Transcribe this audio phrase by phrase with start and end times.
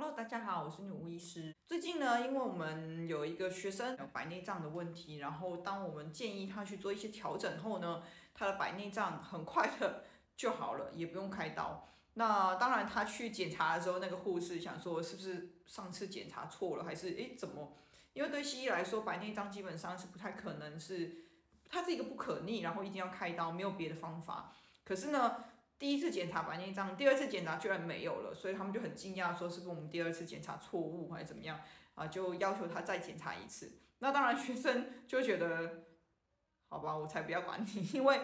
[0.00, 1.52] Hello，大家好，我是女巫医师。
[1.66, 10.04] 最近呢，因为我们有一个学生有白内障的问题，然后当我们建议他去做一些调整后呢，他的白内障很快的
[10.36, 11.88] 就好了，也不用开刀。
[12.14, 17.72] 那当然，他去检查的时候，那个护士想说是不是上次检查错了，还是诶怎么？
[18.12, 21.24] 因为对西医来说，白内障基本上是不太可能是，
[21.68, 24.52] 它是一个不可逆，然后一定要开刀，没有别的方法。
[24.84, 25.42] 可是呢，
[25.78, 31.60] 第一次检查白内障，第二次检查居然没有了，所以他们就很惊讶，说是不是我们第二次检查错误还是怎么样
[31.94, 32.08] 啊？
[32.08, 33.78] 就要求他再检查一次。
[34.00, 35.84] 那当然学生就觉得，
[36.68, 38.22] 好吧，我才不要管你，因为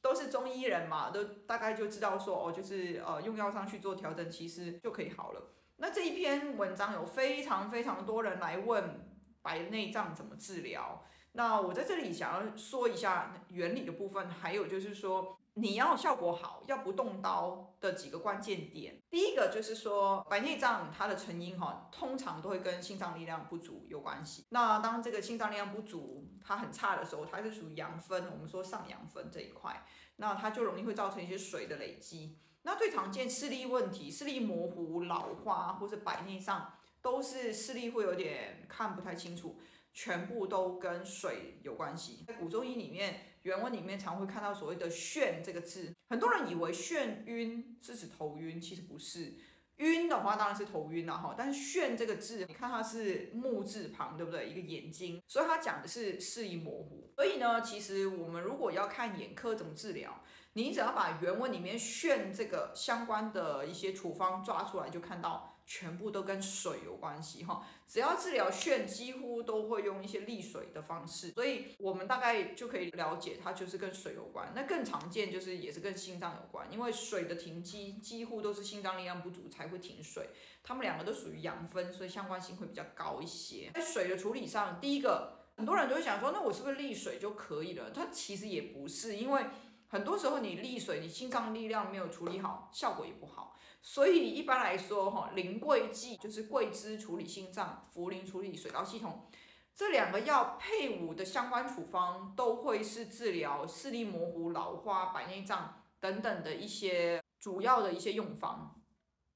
[0.00, 5.50] 都是中医人嘛，都大概就知道说哦，就是呃用药上去做调整，其实就可以好了。
[5.78, 9.12] 那这一篇文章有非常非常多人来问
[9.42, 15.36] 白内障怎么治疗，那我在这里想要说一下原理的部分，还有就是说。
[15.54, 19.02] 你要效果好，要不动刀的几个关键点。
[19.10, 24.46] 第一个就是说，白内障它的成因哈，通常都会跟心脏力量不足有关系。
[24.48, 29.84] 那当这个心脏力量不足，它很差的时候，它是属于阳分，我们说上阳分这一块，
[30.16, 32.38] 那它就容易会造成一些水的累积。
[32.62, 39.60] 那最常见视力问题，视力模糊、老花或是白内障，都是视力会有点看不太清楚。
[39.94, 42.24] 全部都跟水有关系。
[42.26, 49.34] 在古中医里面，原文里面常会看到所谓的“眩”这个字，很多人以为眩晕是指头晕，其实不是。
[49.76, 54.48] 晕的话当然是头晕了哈，但是眩这个字，你看它是木字旁，对不对？
[54.48, 57.10] 一个眼睛，所以它讲的是视力模糊。
[57.16, 65.48] 所以呢，其实我们如果要看眼科怎么治疗，你只要把原文里面“眩”这个相关的一些处方抓出来，就看到。
[65.66, 74.52] 全部都跟水有关系哈，只要治疗眩，几乎都会用一些利水的方式，所以我们大概就可以了解它就是跟水有关。
[74.54, 80.28] 那更常见就是也是跟心脏有关，因为水的停机几乎都是心脏力量不足才会停水，
[80.62, 83.70] 它们两个都属于阳分，所以相关性会比较高一些。
[83.74, 87.90] 在水的处理上，第一个很多人都会想说，那我是不是利水就可以了？
[87.90, 89.44] 它其实也不是，因为。
[89.92, 93.54] 很多时候你利水，你心脏力量没有处理好，效果也不好。
[93.82, 99.28] 所以一般来说，哈，苓桂剂就是桂枝处理心脏，茯苓处理水道系统，
[99.74, 108.80] 这两个药配伍的相关处方，都会是治疗视力模糊、老花、白内障等等的一些主要的一些用方。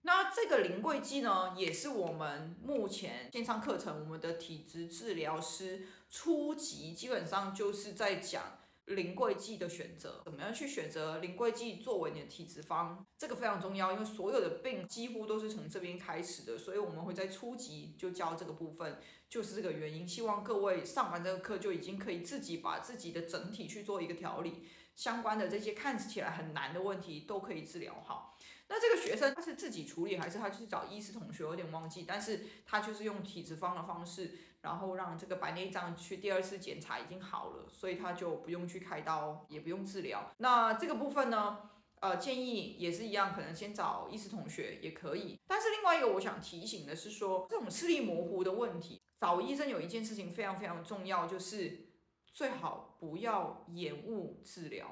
[0.00, 8.55] 那这个苓桂剂呢，也是我们目前线上课程，我们的体质治疗师初级基本上就是在讲。
[8.86, 13.04] 临桂剂的选择，怎么样去选择临桂剂作为你的体质方？
[13.18, 18.98] 这个非常重要，因为所有的病几乎都是从这边开始的，所以我们会在初级就教这个部分，
[19.28, 20.06] 就是这个原因。
[20.06, 28.36] 希望各位上完这个课就已经可以自己把自己的整体去做一个调理，相关的这些看起来很难的问题都可以治疗好。
[28.68, 31.44] 那这个学生他是自己处理还是他去找医师同学？
[31.44, 34.32] 有点忘记，但是他就是用体质方的方式，
[34.66, 40.28] 然后让这个白内障去第二次检查已经好了，所以他就不用去开刀，也不用治疗。
[40.38, 45.38] 那这个部分呢，呃，建议也是一样，可能先找医师同学也可以。
[45.46, 51.86] 但是另外一个我想提醒的是说，这种视力模糊的问题，找医生有一件事情非常非常重要，就是
[52.26, 54.88] 最好不要延误治疗。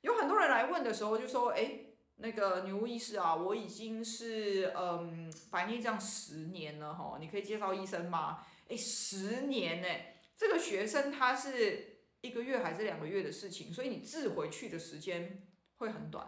[0.00, 1.86] 有很多人来问的时候就说，哎。
[2.16, 8.44] 那个女巫医师啊，我已经是嗯白内障十年了哈，你可以介绍医生吗？
[8.72, 9.88] 诶，十年呢，
[10.34, 15.46] 这个学生他是一个月还是两个月的事情，所以你治回去的时间
[15.76, 16.26] 会很短。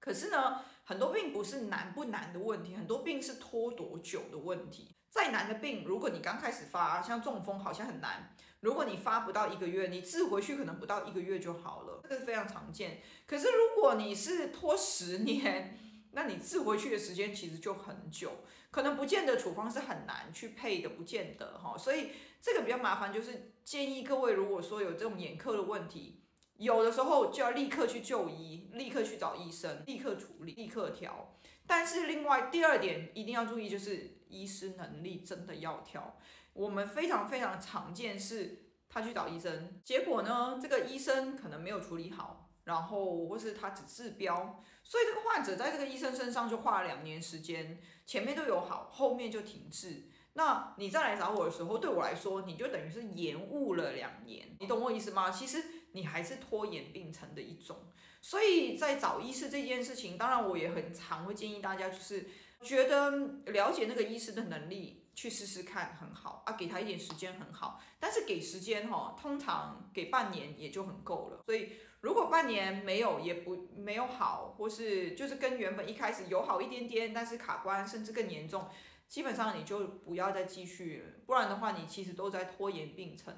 [0.00, 4.96] 可是呢，很多病不是难不难的问题，很多病是拖多久的问题。
[5.10, 8.34] 再难的病，如果你刚开始发，像中风好像很难。
[8.58, 13.00] 如果你发不到一个月，你治回去可能不到一个月就好了，这个是非常常见。
[13.26, 15.78] 可是如果你是拖十年，
[16.14, 18.30] 那你治回去的时间其实就很久，
[18.70, 21.76] 可能不见得处方是很难去配的，不见得哈。
[21.76, 22.10] 所以
[22.40, 26.20] 这个比较麻烦，就是建议各位，如果说有这种眼科的问题。
[26.56, 31.34] 有的时候就要立刻去就医，立刻去找医生，立刻处理，立刻调。
[31.66, 36.16] 但是另外第二点一定要注意，就是医师能力真的要调。
[36.52, 50.10] 我们非常非常常见是，他去找医生，结果呢，这个医生可能没有处理好，然后或是他只治标，所以这个患者在这个医生身上就花了两年时间，前面都有好，后面就停滞。
[50.36, 55.30] 那你再来找我的时候，对我来说，你就等于是延误了两年，你懂我意思吗？
[55.30, 55.62] 其实
[55.92, 57.76] 你还是拖延病程的一种。
[58.20, 62.26] 所以在找医师这件事情，当然我也很常会建议大家，就是
[62.62, 63.10] 觉得
[63.46, 67.80] 了解那个医师的能力，去试试看很好啊，给他一点时间很好。
[68.00, 71.42] 但是给时间哈，通常给半年也就很够了。
[71.46, 71.74] 所以
[72.04, 78.68] 如果半年没有也不没有好，或是就是跟原本一开始有好一点点，但是卡关甚至更严重。
[79.08, 83.34] 基本上你就不要再继续，不然的话你其实都在拖延病程，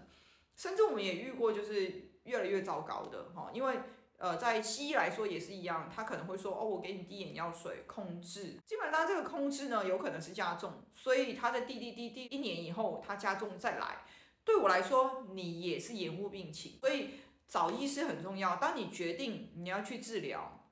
[0.56, 3.78] 甚至我们也遇过就是越来越糟糕的哈，因为。
[4.18, 14.06] 呃，在西医来说也是一样，他可能会说，哦，我给你滴眼药水控制，基本上这个控制呢，有可能是加重，所以他在滴滴滴滴一年以后，他加重再来，
[14.42, 17.10] 对我来说，你也是延误病情，所以
[17.48, 18.56] 找医师很重要。
[18.56, 20.68] 当你决定你要去治疗，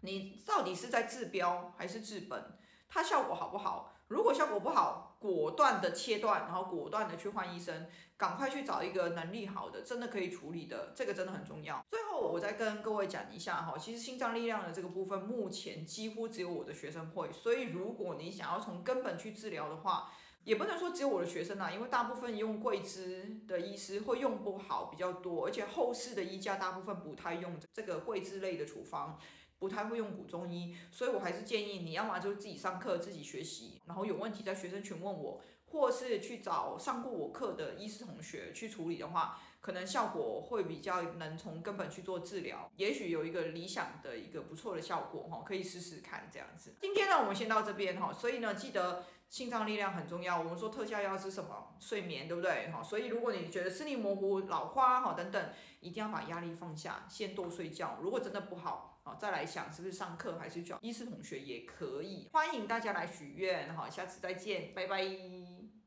[0.00, 3.92] 你到底是在治标还是治本，它效果好不好？
[4.08, 7.88] 如果效果不好，果断的切断，然后果断的去换医生，
[8.18, 11.82] 赶快去找一个能力好的，真的可以处理的，这个真的很重要。
[11.88, 20.12] 最后我再跟各位讲一下哈，其实心脏力量的这个部分，目前几乎只有我的学生会，所以如果你想要从根本去治疗的话，
[20.44, 29.18] 也不能说只有我的学生呐，因为大部分用桂枝的医师会用不好比较多，而且后世的医家大部分不太用这个桂枝类的处方。
[29.56, 46.74] 不太会用古中医，所以我还是建议你要么就自己上课自己学习，然后有问题在学生群问我，或是去找上过我课的医师同学去处理的话，可能效果会比较能从根本去做治疗，也许有一个理想的一个不错的效果哈，可以试试看这样子。
[46.82, 50.38] 今天呢，我们先到这边哈，所以呢，记得心脏力量很重要。
[50.38, 51.74] 我们说特效药是什么？
[51.80, 52.70] 睡眠，对不对？
[52.70, 55.50] 哈，所以如果你觉得视力模糊、老花哈等等，
[55.80, 57.98] 一定要把压力放下，先多睡觉。
[58.00, 59.00] 如果真的不好。
[59.02, 65.02] 好，再来想是不是上课还是找医师同学也可以，欢迎大家来许愿，哈，下次再见，拜拜。